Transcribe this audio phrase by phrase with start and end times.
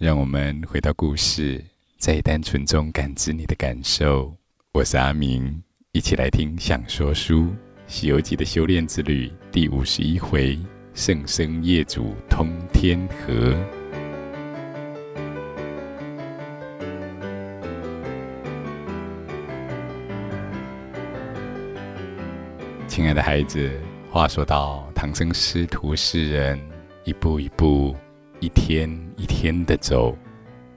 [0.00, 1.62] 让我们回到故事，
[1.98, 4.34] 在单纯中感知你的感受。
[4.72, 7.42] 我是阿明，一起来听《想说书·
[7.86, 10.58] 西游记》的修炼之旅第五十一回：
[10.94, 13.54] 圣僧业主通天河。
[22.88, 23.70] 亲爱的孩子，
[24.10, 26.58] 话说到唐僧师徒四人，
[27.04, 27.94] 一步一步。
[28.40, 30.16] 一天一天的走，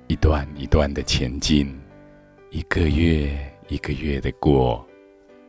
[0.07, 1.73] 一段一段的前进，
[2.49, 3.31] 一个月
[3.69, 4.85] 一个月的过，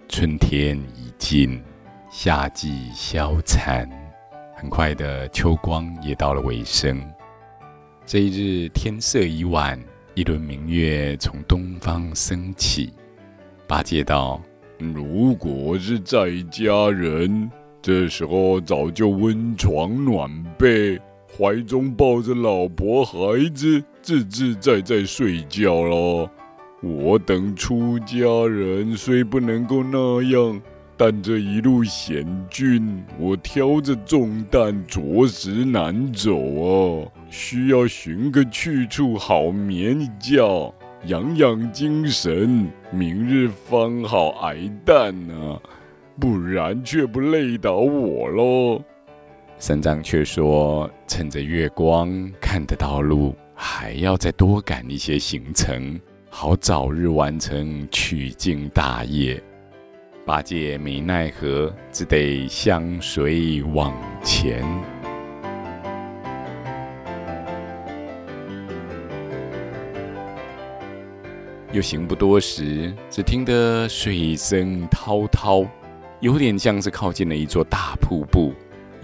[0.09, 1.60] 春天已尽，
[2.08, 3.91] 夏季消残，
[4.55, 7.05] 很快的秋光也到了尾声。
[8.06, 9.77] 这一日天色已晚，
[10.14, 12.92] 一轮明月从东方升起。
[13.66, 14.41] 八戒道
[14.78, 17.50] ：“如果是在家人，
[17.83, 20.96] 这时候早就温床暖被。”
[21.36, 26.30] 怀中抱着老婆孩子，自自在在睡觉了。
[26.80, 30.62] 我等出家人虽不能够那样，
[30.96, 37.08] 但这一路险峻，我挑着重担，着实难走啊！
[37.30, 40.72] 需要寻个去处好眠一觉，
[41.06, 45.58] 养养精神，明日方好挨担啊！
[46.20, 48.80] 不然却不累倒我喽。
[49.58, 59.42] 三藏却说：“趁着月光看得到路，还要再多赶一些行程，好早日完成取经大业。”
[60.27, 64.62] 八戒没奈何，只得相随往前。
[71.72, 75.64] 又行不多时，只听得水声滔滔，
[76.20, 78.52] 有点像是靠近了一座大瀑布。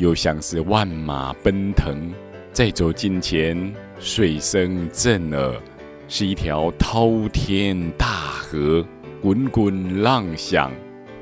[0.01, 2.11] 又像是万马奔腾，
[2.53, 5.61] 再走近前，水声震耳，
[6.09, 8.83] 是一条滔天大河，
[9.21, 10.73] 滚滚浪响，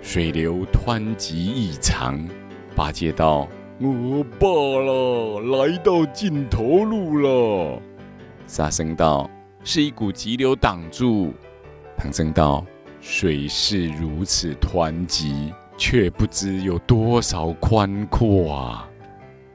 [0.01, 2.25] 水流湍急异常。
[2.77, 3.49] 八戒道
[3.83, 7.83] ：“我罢了，来到尽头路了。”
[8.47, 9.29] 沙僧道
[9.65, 11.35] ：“是一股急流挡住。”
[11.99, 12.65] 唐僧道
[13.03, 18.91] ：“水势如此湍急。”却不知有多少宽阔啊！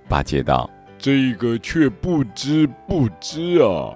[0.08, 0.68] 八戒道
[0.98, 3.94] ：“这个却不知不知啊。”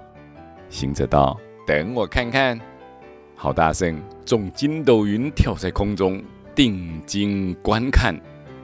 [0.68, 2.60] 行者道：“等我看看。”
[3.34, 6.22] 好大圣众筋斗云跳在空中，
[6.54, 8.14] 定睛观看，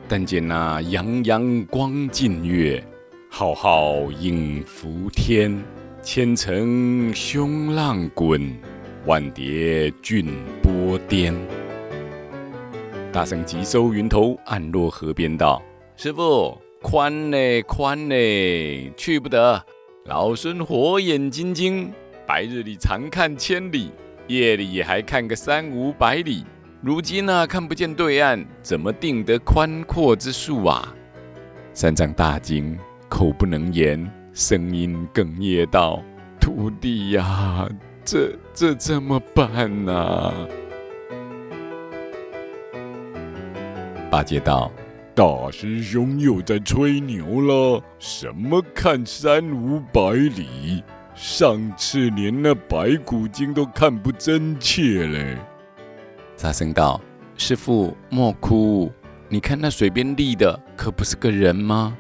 [0.06, 2.84] 但见那洋洋光尽月，
[3.30, 5.58] 浩浩影浮天，
[6.02, 8.54] 千层凶浪滚，
[9.06, 10.26] 万叠峻
[10.62, 11.34] 波颠。
[13.14, 15.62] 大圣急收云头，暗落河边道
[15.94, 19.64] ：“师父，宽嘞，宽嘞，去不得。
[20.06, 21.92] 老孙火眼金睛，
[22.26, 23.92] 白日里常看千里，
[24.26, 26.44] 夜里也还看个三五百里。
[26.82, 30.92] 如今呢、啊，看不见对岸，怎么定得宽阔之数啊？”
[31.72, 32.76] 三藏大惊，
[33.08, 36.02] 口不能言，声音哽咽道
[36.40, 37.68] ：“徒弟呀，
[38.04, 40.34] 这这怎么办呢、？”
[44.14, 44.70] 八戒道
[45.12, 47.82] ：“大师兄又在吹牛了。
[47.98, 50.84] 什么看三五百里？
[51.16, 55.36] 上次连那白骨精都看不真切嘞。”
[56.38, 57.00] 沙僧道
[57.36, 58.88] ：“师父莫哭，
[59.28, 61.96] 你看那水边立的，可不是个人吗？”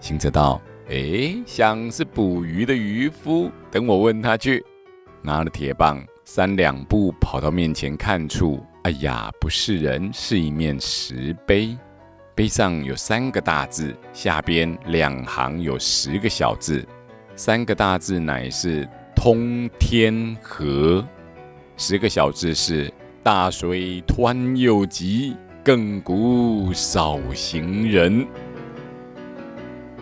[0.00, 0.60] 行者道
[0.90, 3.50] ：“哎，像是捕鱼的渔夫。
[3.70, 4.62] 等我问他去。”
[5.24, 8.62] 拿了铁棒，三两步跑到面前看处。
[8.82, 11.76] 哎呀，不是人，是一面石碑，
[12.34, 16.86] 碑上有三个大字，下边两行有十个小字。
[17.36, 21.06] 三个大字乃是“通天河”，
[21.76, 22.90] 十个小字是
[23.22, 28.26] “大水湍又急，亘古少行人”。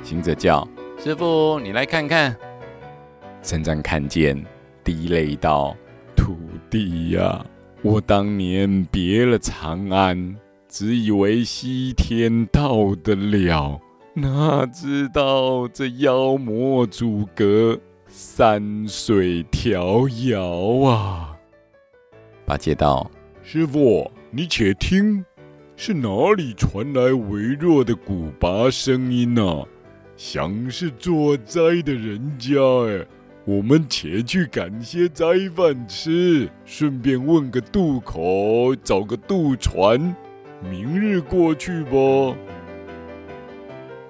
[0.05, 0.67] 行者叫
[1.03, 2.37] 师傅：“你来看看。”
[3.43, 4.41] 三藏看见，
[4.85, 5.77] 滴泪道
[6.15, 6.37] ：“徒
[6.71, 7.45] 弟呀！”
[7.87, 10.37] 我当年别了长安，
[10.69, 13.81] 只以为西天到得了，
[14.13, 17.79] 哪知道这妖魔阻隔，
[18.09, 21.37] 山水迢遥啊！
[22.45, 23.09] 八戒道
[23.45, 25.25] ：“师傅，你且听，
[25.77, 29.65] 是哪里传来微弱的鼓拔声音呢、啊？
[30.17, 33.07] 像是做斋的人家哎。”
[33.47, 40.17] 我们且去赶些斋饭吃，顺便问个渡口，找个渡船，
[40.69, 42.37] 明日过去吧。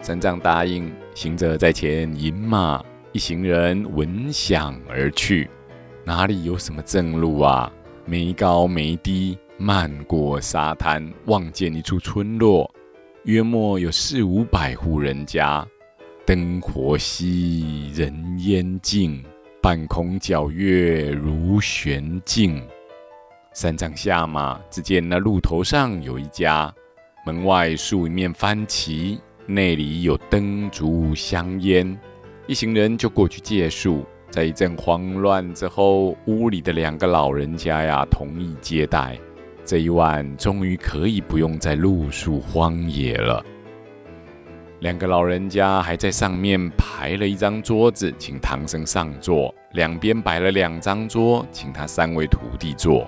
[0.00, 5.50] 三藏答应，行者在前引马，一行人闻响而去，
[6.02, 7.70] 哪里有什么正路啊？
[8.06, 12.74] 没高没低，漫过沙滩，望见一处村落，
[13.24, 15.66] 约莫有四五百户人家，
[16.26, 19.22] 灯火稀，人烟静，
[19.62, 22.60] 半空皎月如悬镜。
[23.52, 26.74] 三藏下马，只见那路头上有一家，
[27.24, 31.96] 门外竖一面幡旗，内里有灯烛香烟。
[32.48, 39.16] 一行人就过去借宿，在一阵慌乱之后，屋里的两个老人家呀，同意接待。
[39.64, 43.46] 这一晚终于可以不用再露宿荒野了。
[44.80, 53.06] 两个老人家还在上面排了一张桌子，请唐僧上座；两边摆了两张桌，请他三位徒弟坐。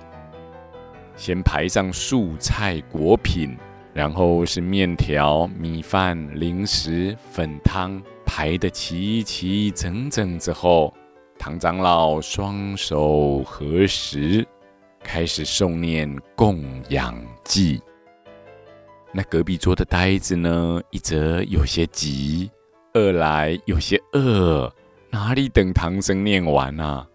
[1.14, 3.56] 先排上素菜果品，
[3.92, 8.02] 然后是面条、米饭、零食、粉汤。
[8.24, 10.94] 排得齐齐整整之后，
[11.38, 14.46] 唐长老双手合十，
[15.02, 17.80] 开始诵念供养偈。
[19.10, 20.80] 那隔壁桌的呆子呢？
[20.90, 22.50] 一则有些急，
[22.92, 24.72] 二来有些饿，
[25.10, 27.06] 哪里等唐僧念完啊？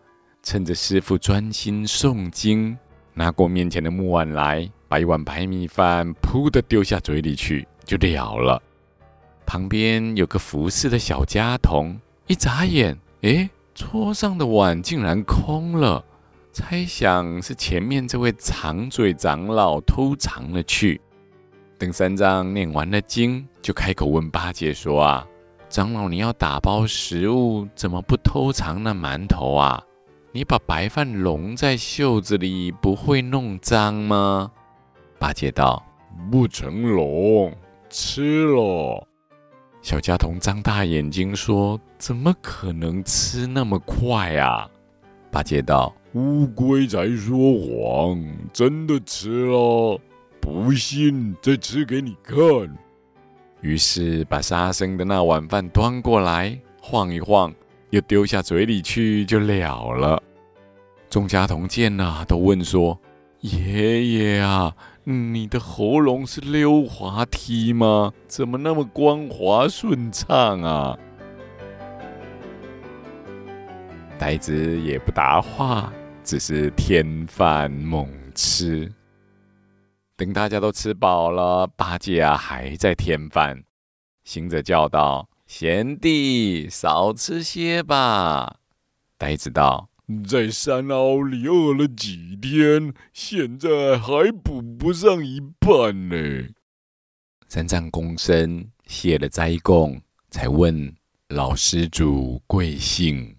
[0.42, 2.76] 趁着师傅专心诵经，
[3.14, 8.62] 拿过面前的木碗来，把一碗白米饭噗的丢下嘴里去，就了了。
[9.46, 16.04] 旁边有个服侍的小家童，一眨眼，诶，桌上的碗竟然空了，
[16.52, 21.00] 猜想是前面这位长嘴长老偷藏了去。
[21.84, 25.28] 等三藏念完了经，就开口问八戒说：“啊，
[25.68, 29.84] 长老，你要打包食物，怎么不偷藏那馒头啊？
[30.32, 34.50] 你把白饭笼在袖子里，不会弄脏吗？”
[35.20, 35.84] 八戒道
[36.32, 37.54] ：“不成笼，
[37.90, 39.06] 吃了。”
[39.84, 44.70] 小家童张大眼睛说：“怎么可能吃那么快啊？”
[45.30, 50.00] 八戒道：“乌龟才说谎，真的吃了。
[50.44, 52.38] 不信，再吃给你看。”
[53.62, 57.54] 于是把杀生的那碗饭端过来，晃一晃，
[57.92, 60.22] 又丢下嘴里去，就了了。
[61.10, 63.00] 众家童见了，都问说
[63.40, 64.76] ：“爷爷啊！”
[65.06, 68.12] 你的喉咙是溜滑梯吗？
[68.28, 70.98] 怎么那么光滑顺畅啊？
[74.20, 75.92] 呆子也不答话，
[76.22, 78.92] 只是添饭猛吃。
[80.16, 83.64] 等大家都吃饱了，八戒啊还在添饭。
[84.24, 88.60] 行者叫道：“贤弟，少吃些吧。”
[89.18, 89.90] 呆子道。
[90.28, 96.16] 在山坳里饿了几天，现在还补不上一半呢。
[97.48, 100.00] 三藏躬身谢了斋供，
[100.30, 100.94] 才问
[101.30, 103.38] 老施主贵姓。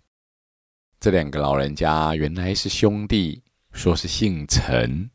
[0.99, 3.43] 这两个老人家原来是兄弟，
[3.73, 5.11] 说是姓陈。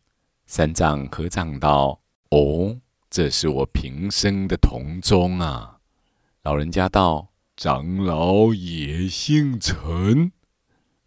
[0.51, 2.01] 三藏合掌道
[2.31, 2.75] ：“哦，
[3.07, 5.77] 这是我平生的同宗啊。”
[6.41, 10.31] 老人家道：“长老也姓陈。”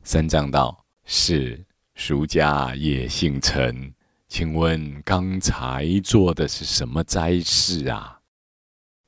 [0.05, 1.67] 三藏道：“是，
[1.97, 3.93] 俗家也姓陈，
[4.29, 8.21] 请问刚才做的是什么斋事啊？”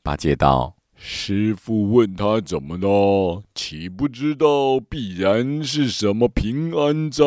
[0.03, 7.23] 八戒道：“师父问他怎么了，岂不知道必然是什么平安斋，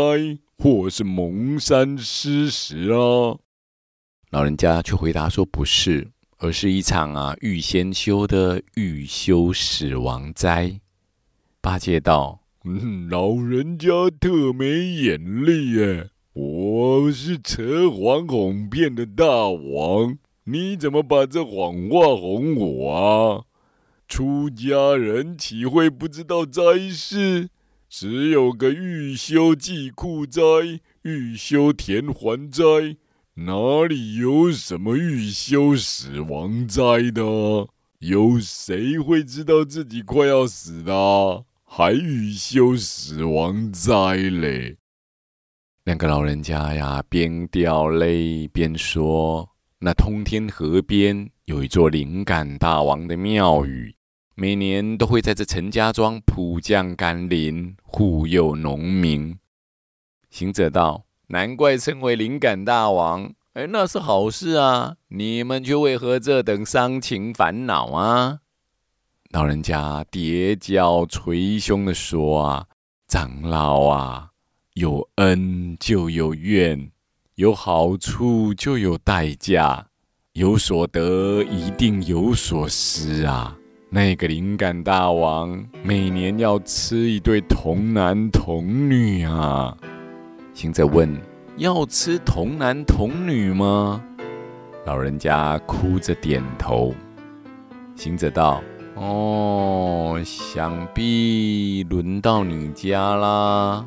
[0.57, 3.37] 或是蒙山施食啊？”
[4.31, 10.79] 老人家却回答说：“不是，而是一场啊预先修的欲修死亡灾。”
[11.61, 12.41] 八戒道。
[12.63, 16.09] 嗯，老人家特没眼力耶！
[16.33, 23.45] 我是扯谎哄骗的大王，你怎么把这谎话哄我啊？
[24.09, 27.49] 出家人岂会不知道灾事？
[27.89, 30.41] 只有个欲修济库斋、
[31.03, 32.61] 欲修田环斋，
[33.35, 37.23] 哪里有什么欲修死亡斋的？
[37.99, 41.45] 有谁会知道自己快要死的？
[41.63, 44.77] 还欲修死亡斋嘞！
[45.85, 53.95] 两个老人家呀，边掉泪边说：“那通天河边有一座灵感大王的庙宇，
[54.39, 59.35] 每年都会在这陈家庄普降甘霖，护佑农民。”
[60.29, 64.97] 行者道：“难怪称为灵感大王，哎，那是好事啊！
[65.07, 68.41] 你们却为何这等伤情烦恼啊？”
[69.31, 72.67] 老人家叠脚捶胸的说：“啊，
[73.07, 74.29] 长老啊，
[74.75, 76.91] 有恩就有怨，
[77.33, 79.87] 有好处就有代价，
[80.33, 83.57] 有所得一定有所失啊！
[83.89, 89.75] 那个灵感大王每年要吃一对童男童女啊。
[90.53, 91.09] 行者问
[91.55, 94.03] ：“要吃童男童女吗？”
[94.85, 96.93] 老人家哭着点头。
[97.95, 98.61] 行者道
[98.95, 103.85] ：“哦，想必轮到你家啦。”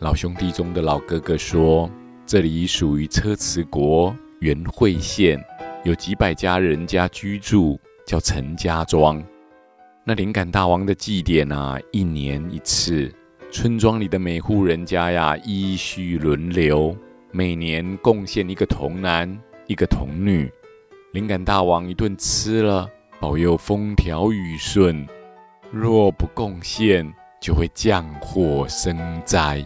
[0.00, 1.88] 老兄弟中的老哥哥说
[2.26, 5.42] ：“这里属于车迟国元会县，
[5.82, 9.22] 有几百家人家居住。”叫陈家庄，
[10.02, 13.14] 那灵感大王的祭典啊，一年一次。
[13.52, 16.96] 村庄里的每户人家呀，依序轮流，
[17.32, 20.50] 每年贡献一个童男，一个童女。
[21.12, 22.88] 灵感大王一顿吃了，
[23.20, 25.06] 保佑风调雨顺；
[25.70, 28.96] 若不贡献，就会降祸生
[29.26, 29.62] 灾。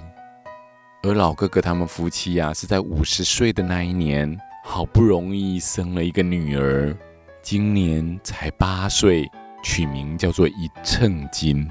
[1.04, 6.92] 而老哥哥他们夫妻呀，是在五十岁的那一年，好不容易生了一个女儿。
[7.42, 9.28] 今年才八岁，
[9.64, 11.68] 取名叫做一秤金。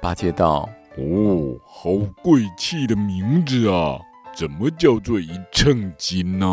[0.00, 1.90] 八戒道：“哦，好
[2.22, 4.00] 贵气的名字啊！
[4.34, 6.46] 怎么叫做一秤金呢？”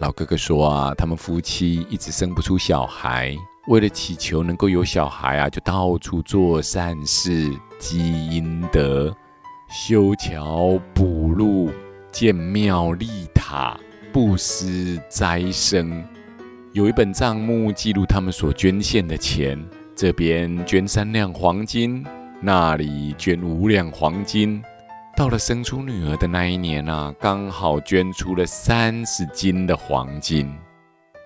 [0.00, 3.34] 老哥哥说：“啊，他们夫妻一直生不出小孩，
[3.68, 9.10] 为了祈求能够有小孩啊，就到处做善事，积阴德，
[9.70, 11.70] 修桥补路，
[12.12, 13.80] 建庙立塔，
[14.12, 16.06] 布施斋生。”
[16.74, 19.56] 有一本账目记录他们所捐献的钱，
[19.94, 22.04] 这边捐三两黄金，
[22.40, 24.60] 那里捐五两黄金。
[25.16, 30.52] 到了生出女儿的那一年啊，刚好捐出了三十斤的黄金。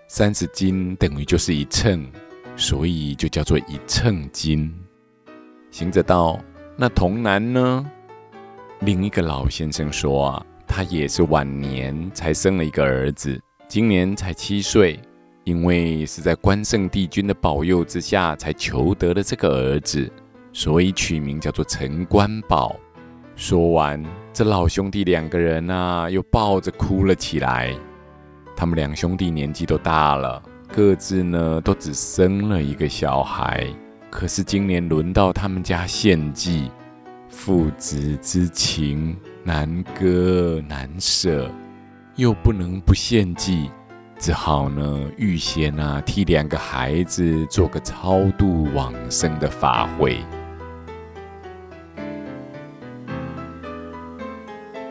[0.07, 2.07] 三十斤等于就是一秤，
[2.55, 4.71] 所以就叫做一秤金。
[5.71, 6.39] 行者道
[6.77, 7.91] ：“那童男呢？”
[8.81, 15.01] 另一个老先生说：“啊，他也是晚年才生了一个儿子，今年才七岁。”
[15.49, 20.07] 因为是在关圣帝君的保佑之下，才求得了这个儿子，
[20.53, 22.77] 所以取名叫做陈关宝。
[23.35, 27.75] 说完，这老兄弟两个人啊，又抱着哭了起来。
[28.55, 33.67] 他们两兄弟年纪都大了，各自呢都只生了一个小孩。
[34.11, 36.71] 可是今年轮到他们家献祭，
[37.31, 41.51] 父子之情难割难舍，
[42.17, 43.71] 又不能不献祭。
[44.19, 50.19] 只好呢，预先啊，替两个孩子做个超度往生的法会。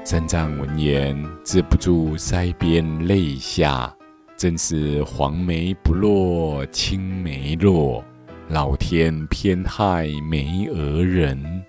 [0.05, 3.93] 三藏闻言，止不住腮边泪下，
[4.37, 8.01] 真是黄梅不落青梅落，
[8.47, 11.65] 老天偏害没儿人。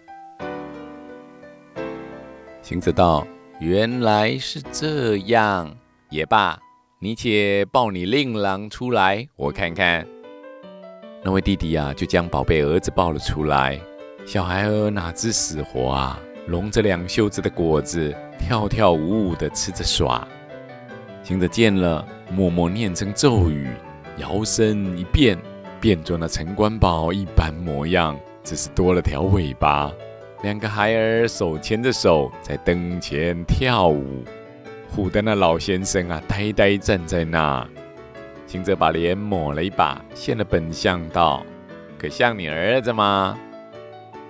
[2.63, 3.27] 行者道
[3.59, 5.75] ：“原来是这样，
[6.11, 6.57] 也罢。”
[7.01, 10.05] 你且抱你令郎出来，我看看。
[11.23, 13.79] 那位弟弟、啊，就将宝贝儿子抱了出来。
[14.27, 20.27] 小孩儿哪知死活啊，拢着两袖子的果子，跳跳舞舞的吃着耍。
[21.23, 23.69] 行者见了，默默念成咒语，
[24.17, 25.39] 摇身一变，
[25.81, 29.93] 变作那陈官宝一般模样，只是多了条尾巴。
[30.43, 34.25] 两个孩儿手牵着手，在灯前跳舞。
[34.95, 37.67] 唬得那老先生啊，呆呆站在那。
[38.47, 41.45] 行者把脸抹了一把，现了本相道
[41.99, 43.39] ：“可像你儿子吗？”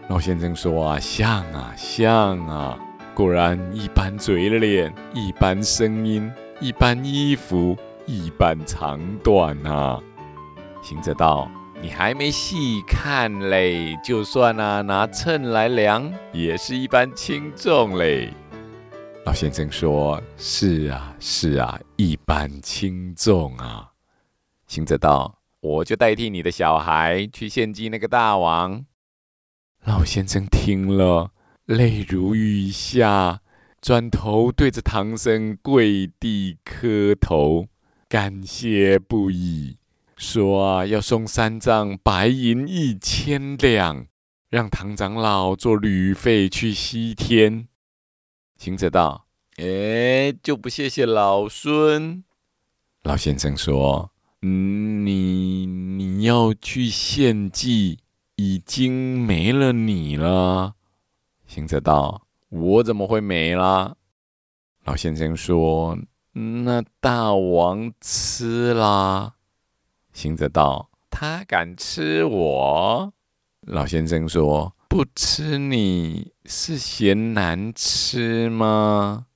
[0.09, 2.79] 老先生说：“啊，像啊，像啊，
[3.15, 10.00] 果然一般嘴脸，一般声音，一般衣服，一般长短啊。”
[10.83, 11.49] 行者道
[11.81, 18.33] ：“你还没细看嘞，就算啊，拿秤来量，也是一般轻重嘞。”
[19.28, 23.92] 老先生说：“是啊，是啊，一般轻重啊。”
[24.66, 28.87] 行者道：“我就代替你的小孩去献祭那个大王。”
[29.85, 31.32] 老先生听了，
[31.66, 33.40] 泪如雨下，
[33.82, 37.66] 转头对着唐僧跪地磕头，
[38.08, 39.76] 感谢不已，
[40.16, 44.06] 说：“，要送三藏白银一千两，
[44.49, 47.68] 让唐长老做旅费去西天。”
[48.59, 52.25] 行者道：“哎，就不谢谢老孙。”
[53.05, 54.11] 老先生说
[54.43, 58.00] ：“嗯，你你要去献祭，
[58.35, 60.75] 已经没了你了。”
[61.47, 63.95] 行者道：“我怎么会没啦？”
[64.85, 65.97] 老先生说
[66.65, 69.37] ：“那大王吃啦。”
[70.12, 73.12] 行者道：“他敢吃我？”
[73.62, 74.75] 老先生说。
[74.90, 79.26] 不吃你是嫌难吃吗？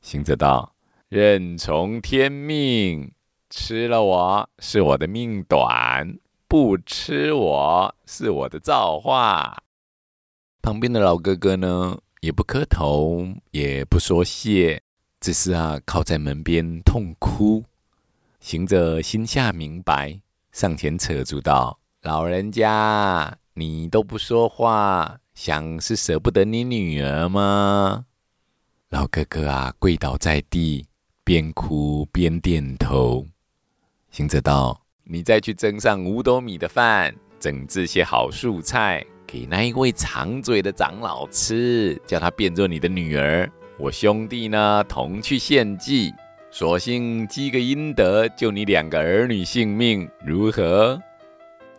[0.00, 0.74] 行者道
[1.10, 3.12] ：“任从天命，
[3.50, 6.18] 吃了我是我的命短，
[6.48, 9.62] 不吃我，是我的造化。
[10.62, 14.80] 旁边的老哥哥呢，也不磕头，也不说谢，
[15.20, 17.62] 只是啊，靠在门边痛哭。
[18.40, 20.18] 行者心下明白，
[20.52, 28.06] 上前扯住道：“老人家，你都不说话，想是舍不得你女儿吗？”
[28.88, 30.86] 老哥哥啊，跪倒在地，
[31.22, 33.26] 边哭边点头。
[34.10, 43.46] 行者道：“你再去蒸上五斗米的饭，整治些好素菜，给那一位长嘴的长老吃，叫他变作你的女儿。
[43.78, 46.14] 我兄弟呢，同去献祭，
[46.50, 50.98] 索性积个阴德，救你两个儿女性命，如何？”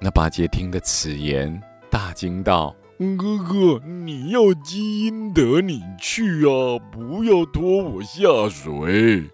[0.04, 1.62] 那八戒听得此言，
[1.92, 2.74] 大惊道
[3.20, 9.30] ：“哥哥，你要积阴德，你去啊，不要拖我下水。”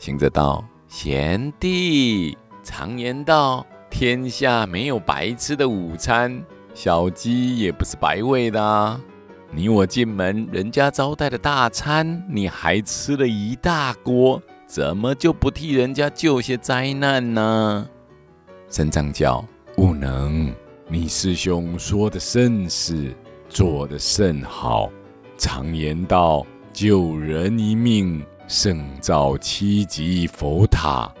[0.00, 0.64] 行者道。
[0.86, 9.00] 贤弟，常言道，天下没有白吃的午餐，小鸡也不是白喂的啊。
[9.50, 17.88] 你我进门，人家招待的大餐，你还吃了一大锅，怎么就不替人家救些灾难呢？
[18.68, 19.44] 三藏教
[19.78, 20.54] 悟能，
[20.94, 23.12] 你师兄说的甚是，
[23.48, 24.88] 做的甚好。
[25.36, 28.24] 常言道，救人一命。
[28.46, 31.12] 胜造七级佛塔，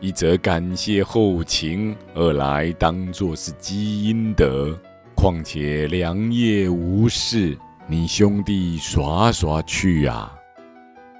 [0.00, 4.76] 一则感谢后情，二来当作是积阴德。
[5.14, 7.56] 况且良夜无事，
[7.86, 10.34] 你兄弟耍耍去啊！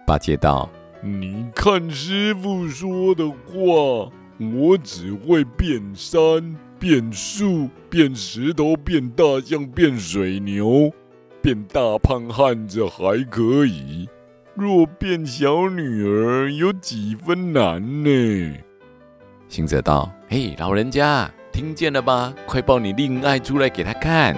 [0.04, 0.68] 八戒道
[1.00, 4.10] ：“你看师傅说的话，
[4.56, 10.90] 我只会变山、变树、变石头、变大象、变水牛，
[11.42, 14.08] 变大胖汉子还可以。”
[14.56, 18.56] 若变小女儿，有几分难呢？
[19.48, 22.34] 行者道：“嘿，老人家，听见了吧？
[22.46, 24.34] 快抱你令爱出来给他看。”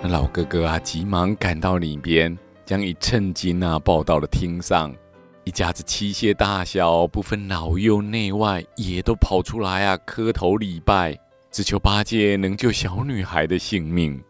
[0.00, 4.92] 那老哥哥啊，急忙赶到里边，将一称金啊抱到了厅上，
[5.44, 11.18] 一家子妻妾大小，不分老幼内外，也都跑出来啊，磕头礼拜。
[11.50, 14.20] 只求八戒能救小女孩的性命。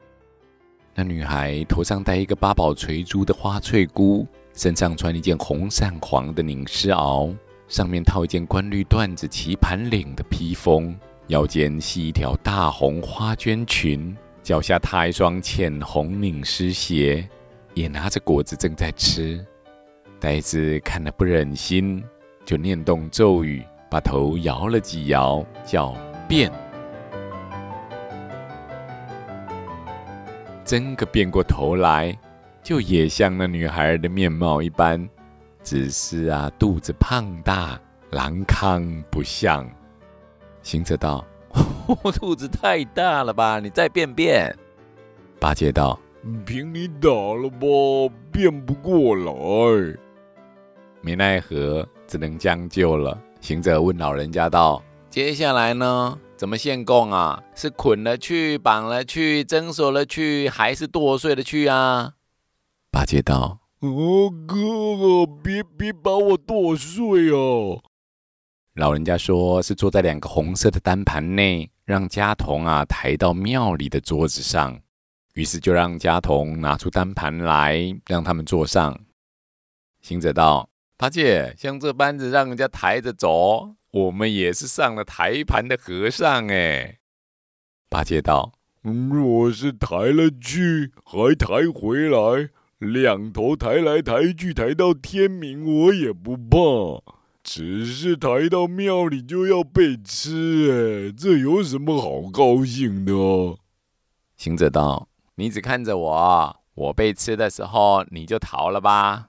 [0.93, 7.35] 那女孩头上戴一个八宝垂珠的花翠箍，身上穿一件红扇黄的綾丝袄，
[7.69, 10.95] 上面套一件冠绿缎子棋盘领的披风，
[11.29, 17.27] 腰间系一条大红花绢裙，脚下踏一双浅红綾丝鞋，
[17.73, 19.45] 也拿着果子正在吃。
[20.21, 22.03] 呆子看了不忍心，
[22.45, 25.95] 就念动咒语，把头摇了几摇，叫
[26.27, 26.51] 变。
[30.65, 32.17] 真个变过头来，
[32.63, 35.07] 就也像那女孩的面貌一般，
[35.63, 37.79] 只是啊，肚子胖大，
[38.11, 39.69] 郎康不像。
[40.63, 41.23] 行者道
[42.03, 43.61] ：“我肚子太大了吧？
[43.61, 44.57] 你再变变。”
[45.39, 46.01] 八戒道
[46.47, 49.99] ：“凭你打了吧，变不过来。”
[51.05, 53.21] 没奈何，只能将就了。
[53.39, 57.43] 行者问老人家道：“接下来呢？”怎么献供啊？
[57.55, 62.15] 是捆了去，绑了去，蒸熟了去，还是剁碎了去啊？
[62.91, 64.57] 八戒道：“哦，哥
[64.97, 67.83] 哥，别别把我剁碎哦。”
[68.77, 74.81] 老人家说是坐在两个红色的单盘内，让家童啊抬到庙里的桌子上。
[75.35, 78.99] 于是就让家童拿出单盘来，让他们坐上。
[80.01, 86.99] 行者道：“八戒，像这般子让人家抬着走。”我们也是上了台盘的和尚哎。
[87.89, 97.03] 八戒道：“若是抬了去，还抬回来，两头抬来抬去，抬到天明，我也不怕。
[97.45, 103.13] 只是抬到庙里就要被吃，哎，这有什么好高兴的？”
[104.37, 109.29] 行者道：“你只看着我，我被吃的时候，你就逃了吧。”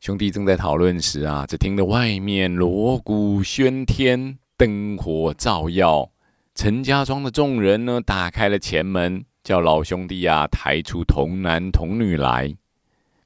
[0.00, 6.10] 兄弟正在讨论时啊，只听得外面锣鼓喧天，灯火照耀。
[6.54, 12.50] 陈家庄的众人呢，打开了前门，叫老兄弟啊抬出童男童女来。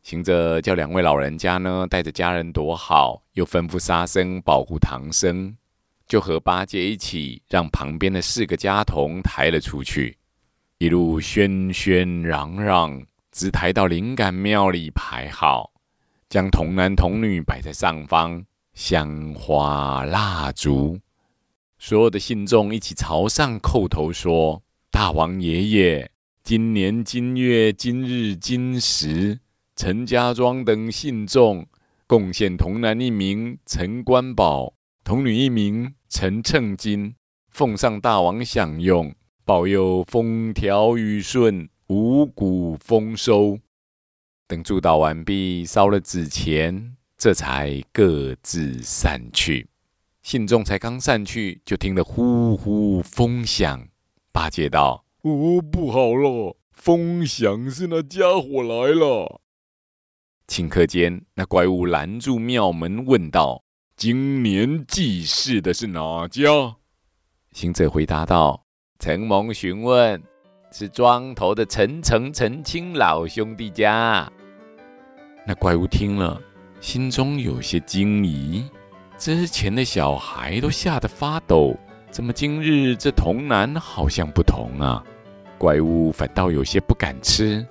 [0.02, 5.54] 行者叫两位老人家呢带着家人躲好，又吩咐沙僧保护唐僧，
[6.08, 10.18] 就和八戒一起让旁边的四个家童抬了出去，
[10.78, 15.70] 一路喧喧嚷嚷，直抬到灵感庙里排好。
[16.34, 20.98] 将童男童女摆在上方，香花蜡烛，
[21.78, 26.10] 所有的信众一起朝上叩头说：“大王爷爷，
[26.42, 29.38] 今年今月今日今时，
[29.76, 31.64] 陈家庄等信众
[32.08, 37.14] 贡献童男一名陈官宝，童女一名陈称金，
[37.50, 43.60] 奉上大王享用，保佑风调雨顺，五谷丰收。
[44.46, 49.68] 等祝祷完毕，烧了纸钱，这才各自散去。
[50.22, 53.88] 信众才刚散去，就听得呼呼风响。
[54.33, 59.40] 八戒道：“哦，不好了，风响是那家伙来了。”
[60.48, 63.64] 顷刻间，那怪物拦住庙门，问道
[63.96, 66.76] ：“今年祭祀的是哪家？”
[67.52, 68.66] 行者回答道
[68.98, 70.22] ：“承蒙询问，
[70.72, 74.30] 是庄头的陈诚、陈清老兄弟家。”
[75.46, 76.40] 那怪物听了，
[76.80, 78.64] 心中有些惊疑：
[79.18, 81.76] 之前的小孩都吓得发抖，
[82.11, 85.04] 怎么今日这童男好像不同啊？
[85.59, 87.66] 怪物反倒有些不敢吃，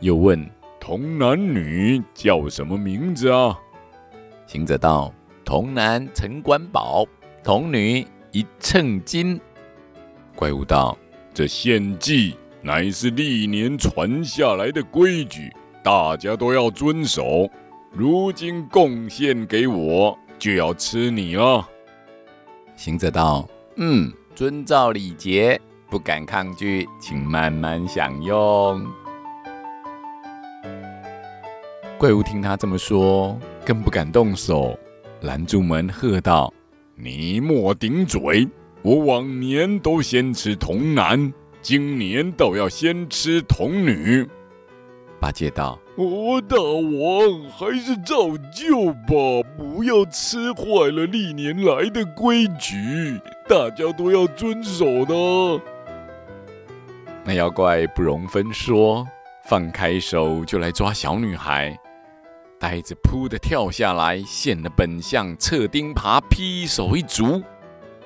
[0.00, 0.48] 又问。
[0.80, 3.58] 童男女叫什么名字啊？
[4.46, 5.10] 行者道
[5.42, 7.06] ：“童男陈官宝，
[7.42, 9.40] 童女一秤金。”
[10.36, 10.98] 怪物道
[11.32, 15.50] ：“这献祭乃是历年传下来的规矩，
[15.84, 17.48] 大家都要遵守。
[17.92, 21.68] 如今贡献给我，就要吃你了。”
[22.74, 28.84] 行者道：“嗯，遵照礼节，不敢抗拒，请慢慢享用。”
[31.98, 34.76] 怪物听他这么说，更不敢动手，
[35.20, 36.52] 拦住门喝道
[36.96, 38.48] ：“你莫顶嘴！
[38.82, 44.26] 我往年都先吃童男，今年倒要先吃童女。”
[45.24, 55.62] 八戒道：“哦，大王还是照旧吧，不要吃坏了历年来的规矩，大家都要遵守的。”
[57.24, 59.08] 那妖怪不容分说，
[59.46, 61.74] 放开手就来抓小女孩。
[62.60, 67.42] 呆子扑的跳下来，现了本相，侧钉耙，劈手一足，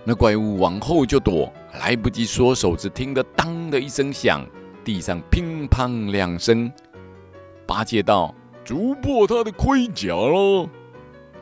[0.04, 4.46] 那怪物往后就躲，来不及缩手，只听得当的一声响，
[4.84, 6.72] 地上乒乓两声。
[7.68, 10.66] 八戒道：“逐破他的盔甲了。”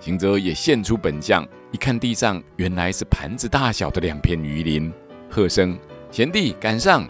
[0.01, 4.93] 行者也现出本相，一看地上原来是盘子大小的两片鱼鳞，
[5.31, 5.79] 喝声
[6.11, 7.07] ：“贤弟，赶上！”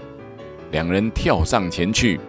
[0.71, 2.21] 两人跳上前去。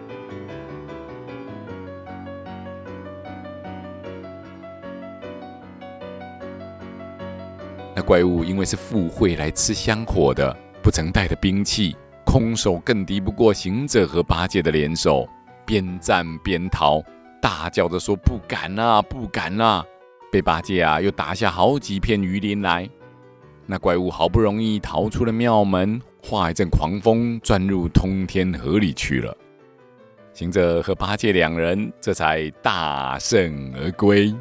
[7.94, 15.28] 那怪物因为是附会来吃香火的，不曾带的兵器，空手更敌不过行者和八戒的联手，
[15.68, 17.02] 边战边逃，
[17.42, 19.84] 大叫着说：“不敢啊，不敢啊！”
[20.32, 22.88] 被八戒啊又打下好几片鱼鳞来。
[23.66, 29.36] 那怪物好不容易逃出了庙门，化一阵狂风，钻入通天河里去了。
[30.32, 34.34] 行者和八戒两人这才大胜而归。